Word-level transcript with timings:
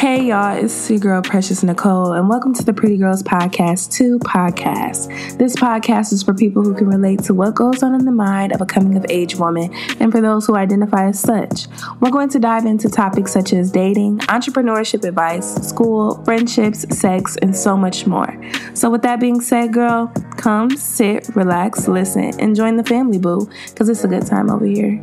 Hey 0.00 0.28
y'all, 0.28 0.56
it's 0.56 0.88
your 0.88 0.98
girl 0.98 1.20
Precious 1.20 1.62
Nicole, 1.62 2.12
and 2.12 2.26
welcome 2.26 2.54
to 2.54 2.64
the 2.64 2.72
Pretty 2.72 2.96
Girls 2.96 3.22
Podcast 3.22 3.92
2 3.92 4.18
podcast. 4.20 5.36
This 5.36 5.54
podcast 5.54 6.14
is 6.14 6.22
for 6.22 6.32
people 6.32 6.62
who 6.62 6.74
can 6.74 6.88
relate 6.88 7.22
to 7.24 7.34
what 7.34 7.54
goes 7.54 7.82
on 7.82 7.94
in 7.94 8.06
the 8.06 8.10
mind 8.10 8.52
of 8.52 8.62
a 8.62 8.64
coming 8.64 8.96
of 8.96 9.04
age 9.10 9.36
woman, 9.36 9.70
and 10.00 10.10
for 10.10 10.22
those 10.22 10.46
who 10.46 10.56
identify 10.56 11.06
as 11.08 11.20
such. 11.20 11.66
We're 12.00 12.10
going 12.10 12.30
to 12.30 12.38
dive 12.38 12.64
into 12.64 12.88
topics 12.88 13.30
such 13.30 13.52
as 13.52 13.70
dating, 13.70 14.20
entrepreneurship 14.20 15.06
advice, 15.06 15.68
school, 15.68 16.24
friendships, 16.24 16.86
sex, 16.98 17.36
and 17.42 17.54
so 17.54 17.76
much 17.76 18.06
more. 18.06 18.34
So, 18.72 18.88
with 18.88 19.02
that 19.02 19.20
being 19.20 19.42
said, 19.42 19.74
girl, 19.74 20.10
come 20.38 20.70
sit, 20.78 21.28
relax, 21.36 21.88
listen, 21.88 22.32
and 22.40 22.56
join 22.56 22.78
the 22.78 22.84
family, 22.84 23.18
boo, 23.18 23.50
because 23.66 23.90
it's 23.90 24.02
a 24.02 24.08
good 24.08 24.26
time 24.26 24.48
over 24.48 24.64
here. 24.64 24.98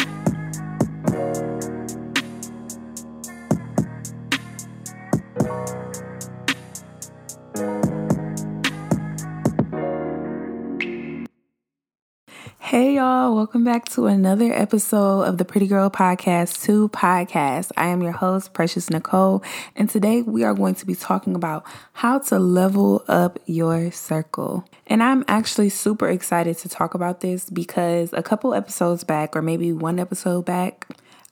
Welcome 13.38 13.64
back 13.64 13.88
to 13.88 14.08
another 14.08 14.52
episode 14.52 15.22
of 15.22 15.38
the 15.38 15.46
Pretty 15.46 15.68
Girl 15.68 15.92
Podcast 15.92 16.64
2 16.64 16.90
podcast. 16.90 17.72
I 17.78 17.90
am 17.90 18.02
your 18.02 18.14
host, 18.14 18.52
Precious 18.52 18.90
Nicole, 18.90 19.44
and 19.76 19.88
today 19.88 20.24
we 20.24 20.44
are 20.44 20.56
going 20.56 20.74
to 20.74 20.88
be 20.88 20.96
talking 20.96 21.36
about 21.36 21.64
how 21.94 22.18
to 22.18 22.40
level 22.40 23.06
up 23.08 23.38
your 23.46 23.92
circle. 23.92 24.66
And 24.88 25.04
I'm 25.04 25.24
actually 25.28 25.70
super 25.70 26.10
excited 26.10 26.58
to 26.58 26.68
talk 26.68 26.96
about 26.96 27.22
this 27.22 27.48
because 27.48 28.12
a 28.12 28.24
couple 28.24 28.56
episodes 28.56 29.04
back, 29.04 29.36
or 29.36 29.44
maybe 29.44 29.72
one 29.72 30.00
episode 30.00 30.44
back, 30.44 30.88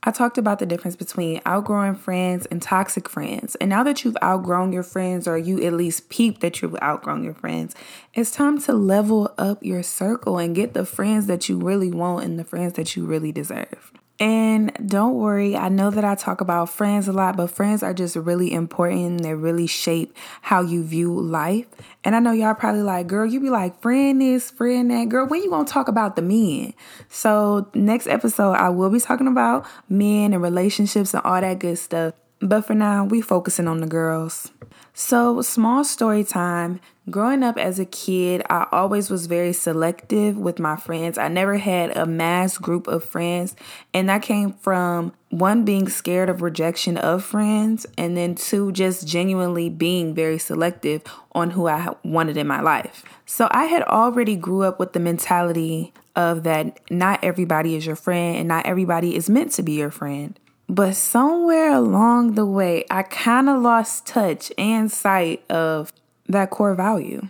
I 0.08 0.12
talked 0.12 0.38
about 0.38 0.60
the 0.60 0.68
difference 0.68 0.96
between 0.96 1.42
outgrowing 1.48 1.96
friends 1.96 2.46
and 2.46 2.62
toxic 2.62 3.10
friends. 3.10 3.56
And 3.56 3.72
now 3.72 3.82
that 3.84 4.04
you've 4.04 4.18
outgrown 4.22 4.72
your 4.72 4.84
friends, 4.84 5.28
or 5.28 5.36
you 5.36 5.64
at 5.64 5.74
least 5.74 6.10
peep 6.10 6.42
that 6.42 6.62
you've 6.62 6.78
outgrown 6.82 7.24
your 7.24 7.34
friends, 7.34 7.74
it's 8.14 8.30
time 8.30 8.62
to 8.62 8.74
level 8.74 9.34
up 9.40 9.64
your 9.66 9.82
circle 9.82 10.38
and 10.38 10.56
get 10.56 10.76
the 10.76 10.86
friends 10.86 11.26
that 11.26 11.50
you 11.50 11.58
really 11.58 11.90
want 11.90 12.24
and 12.24 12.38
the 12.38 12.44
friends 12.44 12.74
that 12.74 12.96
you 12.96 13.04
really 13.04 13.32
deserve. 13.32 13.92
And 14.18 14.72
don't 14.86 15.16
worry, 15.16 15.58
I 15.58 15.68
know 15.68 15.90
that 15.92 16.06
I 16.06 16.16
talk 16.16 16.40
about 16.40 16.70
friends 16.70 17.10
a 17.10 17.12
lot, 17.12 17.36
but 17.36 17.52
friends 17.52 17.84
are 17.84 17.94
just 17.94 18.16
really 18.16 18.54
important. 18.54 19.24
They 19.24 19.34
really 19.34 19.68
shape 19.68 20.16
how 20.42 20.62
you 20.62 20.84
view 20.84 21.20
life. 21.20 21.66
And 22.06 22.16
I 22.16 22.20
know 22.20 22.32
y'all 22.32 22.54
probably 22.54 22.84
like, 22.84 23.08
girl, 23.08 23.26
you 23.26 23.42
be 23.42 23.50
like, 23.50 23.82
friend 23.82 24.22
this, 24.22 24.52
friend 24.52 24.90
that. 24.90 25.10
Girl, 25.10 25.28
when 25.28 25.44
you 25.44 25.50
gonna 25.50 25.66
talk 25.66 25.90
about 25.90 26.16
the 26.16 26.22
men? 26.22 26.74
So 27.10 27.70
next 27.74 28.08
episode, 28.08 28.54
I 28.54 28.70
will 28.70 28.90
be 28.90 29.02
talking 29.02 29.28
about 29.28 29.66
men 29.90 30.32
and 30.32 30.42
relationships 30.42 31.14
and 31.14 31.24
all 31.26 31.42
that 31.42 31.60
good 31.60 31.78
stuff. 31.78 32.14
But 32.40 32.62
for 32.62 32.74
now, 32.74 33.04
we 33.04 33.22
focusing 33.22 33.68
on 33.68 33.82
the 33.82 33.88
girls. 33.88 34.52
So, 34.98 35.42
small 35.42 35.84
story 35.84 36.24
time. 36.24 36.80
Growing 37.10 37.44
up 37.44 37.58
as 37.58 37.80
a 37.80 37.86
kid, 37.86 38.42
I 38.50 38.66
always 38.72 39.10
was 39.10 39.26
very 39.26 39.52
selective 39.52 40.38
with 40.38 40.58
my 40.58 40.78
friends. 40.78 41.18
I 41.18 41.28
never 41.28 41.58
had 41.58 41.96
a 41.98 42.06
mass 42.06 42.58
group 42.58 42.88
of 42.88 43.04
friends, 43.04 43.58
and 43.94 44.08
that 44.08 44.22
came 44.22 44.54
from 44.54 45.12
one 45.32 45.66
being 45.66 45.90
scared 45.90 46.30
of 46.30 46.42
rejection 46.42 46.96
of 46.96 47.26
friends, 47.26 47.86
and 47.98 48.16
then 48.16 48.36
two 48.36 48.72
just 48.72 49.06
genuinely 49.06 49.70
being 49.70 50.16
very 50.16 50.38
selective 50.38 51.02
on 51.34 51.52
who 51.52 51.68
I 51.68 51.94
wanted 52.06 52.38
in 52.38 52.48
my 52.48 52.62
life. 52.62 53.04
So, 53.26 53.50
I 53.52 53.66
had 53.66 53.84
already 53.84 54.38
grew 54.38 54.64
up 54.64 54.80
with 54.80 54.94
the 54.94 55.02
mentality 55.02 55.92
of 56.16 56.44
that 56.44 56.80
not 56.90 57.22
everybody 57.22 57.76
is 57.76 57.86
your 57.86 57.98
friend 57.98 58.38
and 58.38 58.48
not 58.48 58.66
everybody 58.66 59.14
is 59.14 59.30
meant 59.30 59.52
to 59.52 59.62
be 59.62 59.74
your 59.74 59.92
friend. 59.92 60.40
But 60.68 60.96
somewhere 60.96 61.72
along 61.74 62.34
the 62.34 62.46
way, 62.46 62.86
I 62.90 63.04
kind 63.04 63.50
of 63.50 63.62
lost 63.62 64.08
touch 64.08 64.52
and 64.58 64.92
sight 64.92 65.44
of 65.50 65.94
that 66.28 66.50
core 66.50 66.74
value. 66.74 67.30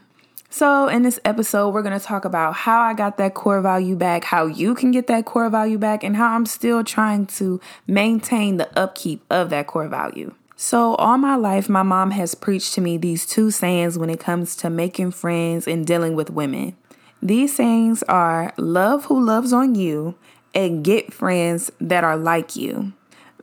So, 0.49 0.87
in 0.87 1.03
this 1.03 1.19
episode, 1.25 1.71
we're 1.71 1.81
going 1.81 1.99
to 1.99 2.05
talk 2.05 2.23
about 2.23 2.53
how 2.53 2.79
I 2.79 2.93
got 2.93 3.17
that 3.17 3.33
core 3.33 3.59
value 3.59 3.97
back, 3.97 4.23
how 4.23 4.45
you 4.45 4.73
can 4.73 4.91
get 4.91 5.07
that 5.07 5.25
core 5.25 5.49
value 5.49 5.77
back, 5.77 6.01
and 6.01 6.15
how 6.15 6.33
I'm 6.33 6.45
still 6.45 6.81
trying 6.81 7.25
to 7.25 7.59
maintain 7.87 8.55
the 8.55 8.79
upkeep 8.79 9.21
of 9.29 9.49
that 9.49 9.67
core 9.67 9.89
value. 9.89 10.33
So, 10.55 10.95
all 10.95 11.17
my 11.17 11.35
life, 11.35 11.67
my 11.67 11.83
mom 11.83 12.11
has 12.11 12.35
preached 12.35 12.73
to 12.75 12.81
me 12.81 12.95
these 12.95 13.25
two 13.25 13.51
sayings 13.51 13.97
when 13.97 14.09
it 14.09 14.21
comes 14.21 14.55
to 14.57 14.69
making 14.69 15.11
friends 15.11 15.67
and 15.67 15.85
dealing 15.85 16.15
with 16.15 16.29
women. 16.29 16.77
These 17.21 17.57
sayings 17.57 18.01
are 18.03 18.53
love 18.55 19.05
who 19.05 19.21
loves 19.21 19.51
on 19.51 19.75
you 19.75 20.15
and 20.53 20.85
get 20.85 21.13
friends 21.13 21.69
that 21.81 22.05
are 22.05 22.15
like 22.15 22.55
you. 22.55 22.93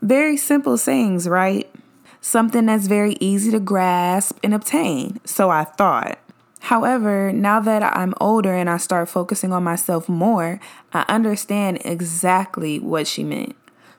Very 0.02 0.36
simple 0.36 0.76
sayings, 0.78 1.28
right? 1.28 1.72
Something 2.20 2.66
that's 2.66 2.88
very 2.88 3.16
easy 3.20 3.52
to 3.52 3.60
grasp 3.60 4.36
and 4.42 4.52
obtain, 4.52 5.20
so 5.24 5.48
I 5.48 5.62
thought. 5.62 6.18
However, 6.58 7.32
now 7.32 7.60
that 7.60 7.84
I'm 7.84 8.12
older 8.20 8.52
and 8.52 8.68
I 8.68 8.78
start 8.78 9.08
focusing 9.08 9.52
on 9.52 9.62
myself 9.62 10.08
more, 10.08 10.58
I 10.92 11.04
understand 11.08 11.82
exactly 11.84 12.80
what 12.80 13.06
she 13.06 13.22
meant. 13.22 13.54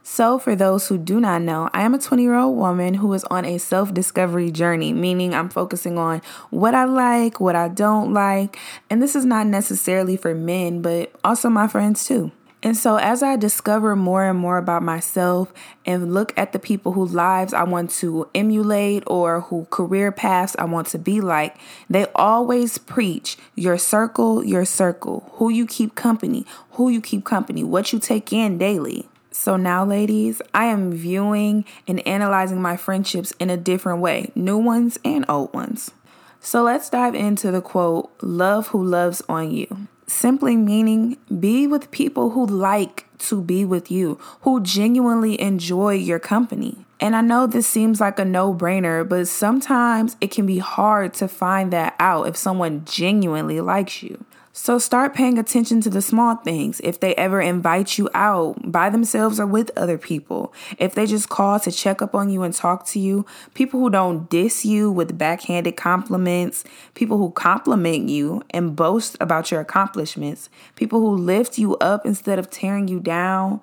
So, 0.06 0.38
for 0.38 0.58
those 0.58 0.90
who 0.90 0.98
do 0.98 1.22
not 1.22 1.42
know, 1.42 1.70
I 1.74 1.84
am 1.84 1.94
a 1.94 2.00
20 2.00 2.22
year 2.22 2.36
old 2.36 2.58
woman 2.58 2.96
who 2.96 3.14
is 3.14 3.24
on 3.26 3.46
a 3.46 3.58
self 3.58 3.94
discovery 3.94 4.52
journey, 4.52 4.92
meaning 4.92 5.34
I'm 5.34 5.48
focusing 5.48 5.98
on 5.98 6.22
what 6.50 6.76
I 6.76 6.84
like, 6.84 7.40
what 7.40 7.56
I 7.56 7.70
don't 7.70 8.14
like. 8.14 8.60
And 8.90 9.02
this 9.02 9.16
is 9.16 9.24
not 9.24 9.48
necessarily 9.48 10.18
for 10.18 10.36
men, 10.36 10.82
but 10.82 11.14
also 11.24 11.48
my 11.48 11.70
friends 11.70 12.04
too. 12.04 12.34
And 12.64 12.78
so, 12.78 12.96
as 12.96 13.22
I 13.22 13.36
discover 13.36 13.94
more 13.94 14.24
and 14.24 14.40
more 14.40 14.58
about 14.58 14.84
myself 14.84 15.54
and 15.86 16.14
look 16.14 16.32
at 16.38 16.54
the 16.54 16.60
people 16.60 16.94
whose 16.94 17.14
lives 17.14 17.54
I 17.54 17.64
want 17.64 17.90
to 17.96 18.30
emulate 18.34 19.04
or 19.06 19.42
who 19.42 19.68
career 19.70 20.14
paths 20.14 20.56
I 20.58 20.64
want 20.64 20.88
to 20.88 20.98
be 20.98 21.20
like, 21.20 21.58
they 21.90 22.06
always 22.16 22.78
preach 22.78 23.36
your 23.54 23.78
circle, 23.78 24.46
your 24.46 24.64
circle, 24.64 25.30
who 25.34 25.50
you 25.50 25.68
keep 25.68 25.96
company, 25.96 26.46
who 26.72 26.88
you 26.88 27.02
keep 27.02 27.26
company, 27.26 27.66
what 27.66 27.92
you 27.92 28.00
take 28.00 28.32
in 28.32 28.58
daily. 28.58 29.10
So 29.32 29.58
now, 29.58 29.84
ladies, 29.84 30.42
I 30.54 30.66
am 30.66 30.94
viewing 30.94 31.66
and 31.86 32.08
analyzing 32.08 32.62
my 32.62 32.78
friendships 32.78 33.34
in 33.40 33.50
a 33.50 33.58
different 33.58 34.00
way, 34.00 34.32
new 34.36 34.58
ones 34.58 34.98
and 35.04 35.26
old 35.28 35.54
ones. 35.54 35.92
So 36.40 36.64
let's 36.64 36.90
dive 36.90 37.14
into 37.14 37.52
the 37.52 37.62
quote 37.62 38.10
Love 38.22 38.68
who 38.68 38.82
loves 38.82 39.22
on 39.28 39.52
you 39.52 39.90
simply 40.14 40.56
meaning 40.56 41.18
be 41.40 41.68
with 41.68 41.92
people 41.92 42.32
who 42.32 42.46
like 42.46 43.06
to 43.20 43.42
be 43.42 43.66
with 43.66 43.90
you, 43.90 44.20
who 44.42 44.62
genuinely 44.62 45.40
enjoy 45.40 45.94
your 45.94 46.20
company. 46.20 46.86
And 47.00 47.16
I 47.16 47.22
know 47.22 47.48
this 47.48 47.68
seems 47.68 48.00
like 48.00 48.20
a 48.20 48.26
no 48.26 48.54
brainer, 48.54 49.08
but 49.08 49.28
sometimes 49.28 50.16
it 50.22 50.32
can 50.32 50.46
be 50.46 50.60
hard 50.60 51.14
to 51.16 51.28
find 51.28 51.74
that 51.74 51.96
out 52.00 52.28
if 52.28 52.38
someone 52.38 52.86
genuinely 52.86 53.60
likes 53.60 54.02
you. 54.04 54.24
So 54.56 54.78
start 54.78 55.16
paying 55.16 55.40
attention 55.40 55.82
to 55.82 55.90
the 55.90 56.00
small 56.00 56.36
things. 56.36 56.80
If 56.84 57.00
they 57.00 57.16
ever 57.16 57.42
invite 57.42 57.98
you 57.98 58.08
out 58.14 58.72
by 58.72 58.92
themselves 58.92 59.40
or 59.40 59.48
with 59.48 59.76
other 59.76 59.98
people, 59.98 60.54
if 60.78 60.94
they 60.94 61.08
just 61.08 61.28
call 61.28 61.60
to 61.62 61.72
check 61.72 62.04
up 62.04 62.14
on 62.14 62.30
you 62.30 62.44
and 62.44 62.54
talk 62.54 62.86
to 62.90 63.00
you, 63.00 63.26
people 63.56 63.80
who 63.80 63.90
don't 63.90 64.30
diss 64.30 64.64
you 64.64 64.92
with 64.92 65.18
backhanded 65.18 65.76
compliments, 65.76 66.64
people 66.94 67.18
who 67.18 67.32
compliment 67.32 68.10
you 68.10 68.44
and 68.52 68.76
boast 68.76 69.18
about 69.20 69.50
your 69.50 69.60
accomplishments, 69.60 70.50
people 70.76 71.00
who 71.00 71.18
lift 71.18 71.58
you 71.58 71.76
up 71.78 72.06
instead 72.06 72.38
of 72.38 72.52
tearing 72.52 72.88
you 72.88 73.00
down. 73.00 73.60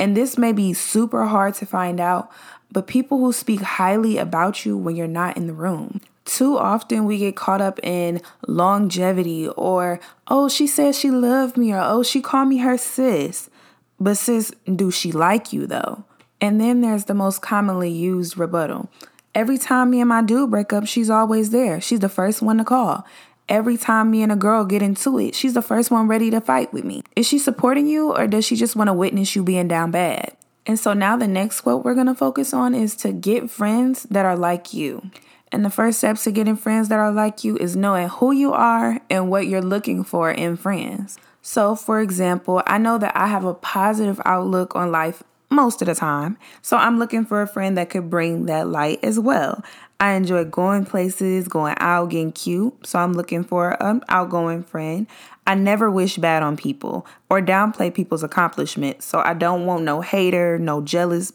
And 0.00 0.16
this 0.16 0.36
may 0.36 0.50
be 0.50 0.72
super 0.72 1.26
hard 1.26 1.54
to 1.54 1.66
find 1.66 2.00
out, 2.00 2.32
but 2.72 2.88
people 2.88 3.18
who 3.18 3.32
speak 3.32 3.60
highly 3.60 4.18
about 4.18 4.66
you 4.66 4.76
when 4.76 4.96
you're 4.96 5.06
not 5.06 5.36
in 5.36 5.46
the 5.46 5.52
room. 5.52 6.00
Too 6.24 6.56
often 6.56 7.04
we 7.04 7.18
get 7.18 7.36
caught 7.36 7.60
up 7.60 7.80
in 7.82 8.20
longevity 8.46 9.48
or, 9.48 10.00
oh, 10.28 10.48
she 10.48 10.66
says 10.66 10.98
she 10.98 11.10
loved 11.10 11.56
me 11.56 11.72
or, 11.72 11.80
oh, 11.82 12.02
she 12.02 12.20
called 12.20 12.48
me 12.48 12.58
her 12.58 12.78
sis. 12.78 13.50
But 13.98 14.16
sis, 14.16 14.52
do 14.64 14.90
she 14.90 15.12
like 15.12 15.52
you 15.52 15.66
though? 15.66 16.04
And 16.40 16.60
then 16.60 16.80
there's 16.80 17.04
the 17.04 17.14
most 17.14 17.40
commonly 17.40 17.90
used 17.90 18.36
rebuttal. 18.36 18.90
Every 19.34 19.58
time 19.58 19.90
me 19.90 20.00
and 20.00 20.08
my 20.08 20.22
dude 20.22 20.50
break 20.50 20.72
up, 20.72 20.86
she's 20.86 21.08
always 21.08 21.50
there. 21.50 21.80
She's 21.80 22.00
the 22.00 22.08
first 22.08 22.42
one 22.42 22.58
to 22.58 22.64
call. 22.64 23.06
Every 23.48 23.76
time 23.76 24.10
me 24.10 24.22
and 24.22 24.30
a 24.30 24.36
girl 24.36 24.64
get 24.64 24.82
into 24.82 25.18
it, 25.18 25.34
she's 25.34 25.54
the 25.54 25.62
first 25.62 25.90
one 25.90 26.06
ready 26.06 26.30
to 26.30 26.40
fight 26.40 26.72
with 26.72 26.84
me. 26.84 27.02
Is 27.16 27.26
she 27.26 27.38
supporting 27.38 27.86
you 27.86 28.14
or 28.14 28.26
does 28.26 28.44
she 28.44 28.56
just 28.56 28.76
want 28.76 28.88
to 28.88 28.94
witness 28.94 29.34
you 29.34 29.42
being 29.42 29.68
down 29.68 29.90
bad? 29.90 30.36
And 30.66 30.78
so 30.78 30.92
now 30.92 31.16
the 31.16 31.26
next 31.26 31.62
quote 31.62 31.84
we're 31.84 31.94
going 31.94 32.06
to 32.06 32.14
focus 32.14 32.54
on 32.54 32.74
is 32.74 32.94
to 32.96 33.12
get 33.12 33.50
friends 33.50 34.04
that 34.04 34.24
are 34.24 34.36
like 34.36 34.72
you. 34.72 35.10
And 35.52 35.66
the 35.66 35.70
first 35.70 35.98
steps 35.98 36.24
to 36.24 36.32
getting 36.32 36.56
friends 36.56 36.88
that 36.88 36.98
are 36.98 37.12
like 37.12 37.44
you 37.44 37.58
is 37.58 37.76
knowing 37.76 38.08
who 38.08 38.32
you 38.32 38.54
are 38.54 38.98
and 39.10 39.30
what 39.30 39.46
you're 39.46 39.60
looking 39.60 40.02
for 40.02 40.30
in 40.30 40.56
friends. 40.56 41.18
So, 41.42 41.76
for 41.76 42.00
example, 42.00 42.62
I 42.66 42.78
know 42.78 42.96
that 42.96 43.14
I 43.14 43.26
have 43.26 43.44
a 43.44 43.52
positive 43.52 44.18
outlook 44.24 44.74
on 44.74 44.90
life 44.90 45.22
most 45.50 45.82
of 45.82 45.86
the 45.86 45.94
time. 45.94 46.38
So, 46.62 46.78
I'm 46.78 46.98
looking 46.98 47.26
for 47.26 47.42
a 47.42 47.46
friend 47.46 47.76
that 47.76 47.90
could 47.90 48.08
bring 48.08 48.46
that 48.46 48.68
light 48.68 49.00
as 49.02 49.20
well. 49.20 49.62
I 50.00 50.12
enjoy 50.12 50.44
going 50.44 50.86
places, 50.86 51.48
going 51.48 51.74
out, 51.78 52.10
getting 52.10 52.32
cute. 52.32 52.86
So, 52.86 52.98
I'm 52.98 53.12
looking 53.12 53.44
for 53.44 53.76
an 53.82 54.02
outgoing 54.08 54.62
friend. 54.62 55.06
I 55.46 55.54
never 55.54 55.90
wish 55.90 56.16
bad 56.16 56.42
on 56.42 56.56
people 56.56 57.06
or 57.28 57.42
downplay 57.42 57.92
people's 57.92 58.22
accomplishments. 58.22 59.04
So, 59.04 59.18
I 59.18 59.34
don't 59.34 59.66
want 59.66 59.82
no 59.82 60.00
hater, 60.00 60.58
no 60.58 60.80
jealous, 60.80 61.34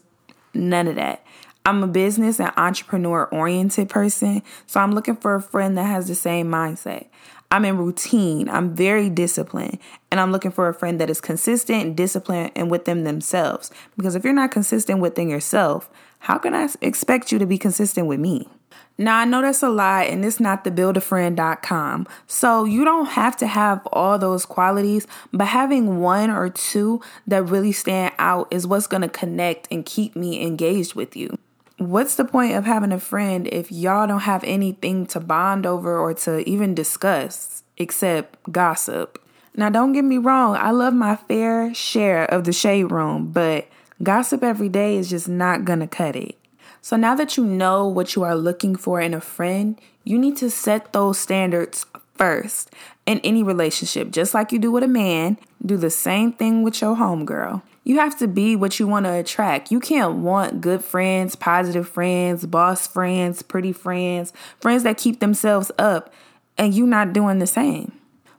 none 0.54 0.88
of 0.88 0.96
that. 0.96 1.22
I'm 1.68 1.82
a 1.82 1.86
business 1.86 2.40
and 2.40 2.50
entrepreneur 2.56 3.26
oriented 3.26 3.90
person, 3.90 4.42
so 4.66 4.80
I'm 4.80 4.92
looking 4.92 5.16
for 5.16 5.34
a 5.34 5.42
friend 5.42 5.76
that 5.76 5.84
has 5.84 6.08
the 6.08 6.14
same 6.14 6.48
mindset. 6.48 7.08
I'm 7.50 7.66
in 7.66 7.76
routine, 7.76 8.48
I'm 8.48 8.74
very 8.74 9.10
disciplined, 9.10 9.78
and 10.10 10.18
I'm 10.18 10.32
looking 10.32 10.50
for 10.50 10.70
a 10.70 10.74
friend 10.74 10.98
that 10.98 11.10
is 11.10 11.20
consistent, 11.20 11.94
disciplined, 11.94 12.52
and 12.56 12.70
within 12.70 13.04
themselves. 13.04 13.70
Because 13.98 14.14
if 14.14 14.24
you're 14.24 14.32
not 14.32 14.50
consistent 14.50 15.00
within 15.00 15.28
yourself, 15.28 15.90
how 16.20 16.38
can 16.38 16.54
I 16.54 16.70
expect 16.80 17.32
you 17.32 17.38
to 17.38 17.44
be 17.44 17.58
consistent 17.58 18.06
with 18.06 18.18
me? 18.18 18.48
Now, 18.96 19.18
I 19.18 19.26
know 19.26 19.42
that's 19.42 19.62
a 19.62 19.68
lie 19.68 20.04
and 20.04 20.24
it's 20.24 20.40
not 20.40 20.64
the 20.64 20.70
buildafriend.com. 20.70 22.08
So, 22.26 22.64
you 22.64 22.82
don't 22.82 23.10
have 23.10 23.36
to 23.36 23.46
have 23.46 23.86
all 23.92 24.18
those 24.18 24.46
qualities, 24.46 25.06
but 25.34 25.48
having 25.48 26.00
one 26.00 26.30
or 26.30 26.48
two 26.48 27.02
that 27.26 27.42
really 27.42 27.72
stand 27.72 28.14
out 28.18 28.48
is 28.50 28.66
what's 28.66 28.86
going 28.86 29.02
to 29.02 29.08
connect 29.10 29.68
and 29.70 29.84
keep 29.84 30.16
me 30.16 30.42
engaged 30.42 30.94
with 30.94 31.14
you. 31.14 31.38
What's 31.78 32.16
the 32.16 32.24
point 32.24 32.56
of 32.56 32.64
having 32.64 32.90
a 32.90 32.98
friend 32.98 33.46
if 33.52 33.70
y'all 33.70 34.08
don't 34.08 34.20
have 34.20 34.42
anything 34.42 35.06
to 35.06 35.20
bond 35.20 35.64
over 35.64 35.96
or 35.96 36.12
to 36.12 36.40
even 36.48 36.74
discuss 36.74 37.62
except 37.76 38.36
gossip? 38.50 39.22
Now, 39.54 39.70
don't 39.70 39.92
get 39.92 40.04
me 40.04 40.18
wrong, 40.18 40.56
I 40.56 40.72
love 40.72 40.92
my 40.92 41.14
fair 41.14 41.72
share 41.72 42.24
of 42.24 42.42
the 42.42 42.52
shade 42.52 42.90
room, 42.90 43.30
but 43.30 43.68
gossip 44.02 44.42
every 44.42 44.68
day 44.68 44.96
is 44.96 45.08
just 45.08 45.28
not 45.28 45.64
gonna 45.64 45.86
cut 45.86 46.16
it. 46.16 46.36
So 46.82 46.96
now 46.96 47.14
that 47.14 47.36
you 47.36 47.44
know 47.44 47.86
what 47.86 48.16
you 48.16 48.24
are 48.24 48.34
looking 48.34 48.74
for 48.74 49.00
in 49.00 49.14
a 49.14 49.20
friend, 49.20 49.80
you 50.02 50.18
need 50.18 50.36
to 50.38 50.50
set 50.50 50.92
those 50.92 51.16
standards 51.16 51.86
first 52.16 52.72
in 53.06 53.20
any 53.20 53.44
relationship. 53.44 54.10
Just 54.10 54.34
like 54.34 54.50
you 54.50 54.58
do 54.58 54.72
with 54.72 54.82
a 54.82 54.88
man, 54.88 55.38
do 55.64 55.76
the 55.76 55.90
same 55.90 56.32
thing 56.32 56.64
with 56.64 56.80
your 56.80 56.96
homegirl. 56.96 57.62
You 57.88 58.00
have 58.00 58.18
to 58.18 58.28
be 58.28 58.54
what 58.54 58.78
you 58.78 58.86
want 58.86 59.06
to 59.06 59.14
attract. 59.14 59.72
You 59.72 59.80
can't 59.80 60.16
want 60.16 60.60
good 60.60 60.84
friends, 60.84 61.34
positive 61.34 61.88
friends, 61.88 62.44
boss 62.44 62.86
friends, 62.86 63.40
pretty 63.40 63.72
friends, 63.72 64.30
friends 64.60 64.82
that 64.82 64.98
keep 64.98 65.20
themselves 65.20 65.72
up, 65.78 66.12
and 66.58 66.74
you 66.74 66.86
not 66.86 67.14
doing 67.14 67.38
the 67.38 67.46
same. 67.46 67.92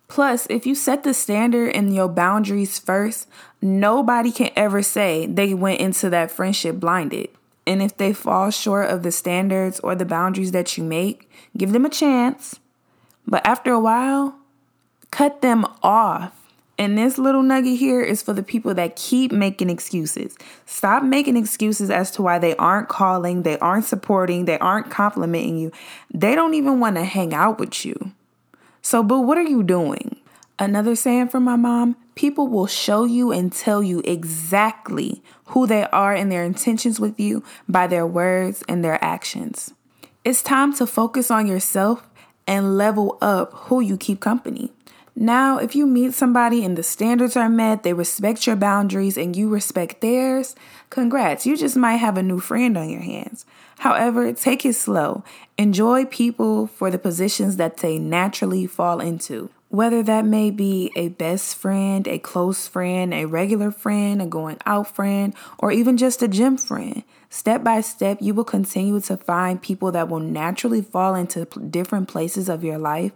Plus, 0.07 0.45
if 0.51 0.67
you 0.67 0.75
set 0.75 1.01
the 1.01 1.15
standard 1.15 1.75
and 1.75 1.95
your 1.95 2.07
boundaries 2.07 2.77
first, 2.77 3.27
nobody 3.59 4.31
can 4.31 4.51
ever 4.55 4.83
say 4.83 5.25
they 5.25 5.55
went 5.55 5.81
into 5.81 6.11
that 6.11 6.29
friendship 6.29 6.79
blinded. 6.79 7.29
And 7.65 7.81
if 7.81 7.97
they 7.97 8.13
fall 8.13 8.51
short 8.51 8.91
of 8.91 9.01
the 9.01 9.11
standards 9.11 9.79
or 9.79 9.95
the 9.95 10.05
boundaries 10.05 10.51
that 10.51 10.77
you 10.77 10.83
make, 10.83 11.27
give 11.57 11.71
them 11.71 11.85
a 11.85 11.89
chance. 11.89 12.59
But 13.25 13.47
after 13.47 13.71
a 13.71 13.79
while, 13.79 14.37
cut 15.09 15.41
them 15.41 15.65
off. 15.81 16.38
And 16.79 16.97
this 16.97 17.17
little 17.17 17.43
nugget 17.43 17.77
here 17.77 18.01
is 18.01 18.21
for 18.21 18.31
the 18.31 18.41
people 18.41 18.73
that 18.75 18.95
keep 18.95 19.33
making 19.33 19.69
excuses. 19.69 20.37
Stop 20.65 21.03
making 21.03 21.35
excuses 21.35 21.89
as 21.89 22.09
to 22.11 22.21
why 22.21 22.39
they 22.39 22.55
aren't 22.55 22.87
calling, 22.87 23.43
they 23.43 23.59
aren't 23.59 23.83
supporting, 23.83 24.45
they 24.45 24.57
aren't 24.59 24.89
complimenting 24.89 25.57
you. 25.57 25.73
They 26.13 26.35
don't 26.35 26.53
even 26.53 26.79
want 26.79 26.95
to 26.95 27.03
hang 27.03 27.33
out 27.33 27.59
with 27.59 27.83
you. 27.83 28.13
So, 28.81 29.03
but 29.03 29.19
what 29.19 29.37
are 29.37 29.43
you 29.43 29.61
doing? 29.61 30.15
Another 30.57 30.95
saying 30.95 31.27
from 31.27 31.43
my 31.43 31.57
mom 31.57 31.97
people 32.15 32.47
will 32.47 32.67
show 32.67 33.03
you 33.03 33.31
and 33.31 33.51
tell 33.51 33.83
you 33.83 34.01
exactly 34.05 35.21
who 35.47 35.67
they 35.67 35.85
are 35.85 36.13
and 36.13 36.31
their 36.31 36.43
intentions 36.43 36.99
with 36.99 37.19
you 37.19 37.43
by 37.67 37.87
their 37.87 38.07
words 38.07 38.63
and 38.69 38.83
their 38.83 39.03
actions. 39.03 39.73
It's 40.23 40.41
time 40.41 40.73
to 40.75 40.87
focus 40.87 41.29
on 41.29 41.45
yourself 41.45 42.09
and 42.47 42.77
level 42.77 43.17
up 43.21 43.53
who 43.53 43.79
you 43.79 43.97
keep 43.97 44.19
company. 44.21 44.71
Now, 45.15 45.57
if 45.57 45.75
you 45.75 45.85
meet 45.85 46.13
somebody 46.13 46.63
and 46.63 46.77
the 46.77 46.83
standards 46.83 47.35
are 47.35 47.49
met, 47.49 47.83
they 47.83 47.93
respect 47.93 48.47
your 48.47 48.55
boundaries 48.55 49.17
and 49.17 49.35
you 49.35 49.49
respect 49.49 50.01
theirs, 50.01 50.55
congrats, 50.89 51.45
you 51.45 51.57
just 51.57 51.75
might 51.75 51.97
have 51.97 52.17
a 52.17 52.23
new 52.23 52.39
friend 52.39 52.77
on 52.77 52.89
your 52.89 53.01
hands. 53.01 53.45
However, 53.79 54.31
take 54.33 54.65
it 54.65 54.73
slow. 54.73 55.23
Enjoy 55.57 56.05
people 56.05 56.67
for 56.67 56.89
the 56.91 56.97
positions 56.97 57.57
that 57.57 57.77
they 57.77 57.97
naturally 57.97 58.65
fall 58.65 58.99
into. 58.99 59.49
Whether 59.69 60.01
that 60.03 60.25
may 60.25 60.49
be 60.49 60.91
a 60.95 61.09
best 61.09 61.55
friend, 61.55 62.07
a 62.07 62.17
close 62.17 62.67
friend, 62.67 63.13
a 63.13 63.25
regular 63.25 63.71
friend, 63.71 64.21
a 64.21 64.25
going 64.25 64.57
out 64.65 64.95
friend, 64.95 65.33
or 65.59 65.71
even 65.71 65.95
just 65.95 66.23
a 66.23 66.27
gym 66.27 66.57
friend. 66.57 67.03
Step 67.29 67.63
by 67.63 67.81
step, 67.81 68.17
you 68.19 68.33
will 68.33 68.43
continue 68.43 68.99
to 69.01 69.15
find 69.15 69.61
people 69.61 69.91
that 69.91 70.09
will 70.09 70.19
naturally 70.19 70.81
fall 70.81 71.13
into 71.13 71.45
different 71.45 72.07
places 72.07 72.49
of 72.49 72.63
your 72.63 72.79
life, 72.79 73.11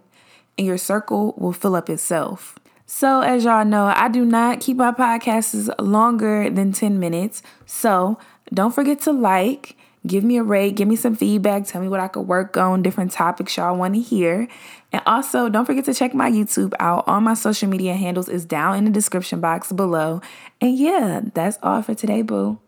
and 0.58 0.68
your 0.68 0.78
circle 0.78 1.34
will 1.38 1.54
fill 1.54 1.76
up 1.76 1.90
itself. 1.90 2.58
So, 2.86 3.22
as 3.22 3.46
y'all 3.46 3.66
know, 3.66 3.86
I 3.96 4.08
do 4.10 4.26
not 4.26 4.60
keep 4.60 4.78
my 4.78 4.92
podcasts 4.92 5.74
longer 5.80 6.50
than 6.50 6.74
10 6.74 7.00
minutes. 7.00 7.42
So, 7.66 8.20
don't 8.54 8.76
forget 8.76 9.02
to 9.02 9.12
like, 9.12 9.78
give 10.06 10.24
me 10.24 10.38
a 10.38 10.44
rate, 10.44 10.76
give 10.76 10.88
me 10.88 10.96
some 10.96 11.16
feedback, 11.16 11.66
tell 11.66 11.82
me 11.82 11.88
what 11.88 12.00
I 12.00 12.08
could 12.08 12.28
work 12.28 12.58
on, 12.58 12.82
different 12.82 13.12
topics 13.12 13.56
y'all 13.58 13.76
want 13.76 13.96
to 13.96 14.02
hear. 14.02 14.48
And 14.92 15.02
also, 15.06 15.50
don't 15.50 15.66
forget 15.66 15.86
to 15.86 15.94
check 15.94 16.14
my 16.14 16.30
YouTube 16.30 16.74
out. 16.80 17.06
All 17.08 17.22
my 17.22 17.34
social 17.34 17.70
media 17.70 17.96
handles 17.96 18.30
is 18.30 18.46
down 18.46 18.78
in 18.78 18.86
the 18.86 18.92
description 18.92 19.40
box 19.40 19.72
below. 19.72 20.22
And 20.62 20.78
yeah, 20.78 21.22
that's 21.34 21.58
all 21.64 21.82
for 21.82 21.96
today, 21.96 22.22
boo. 22.22 22.60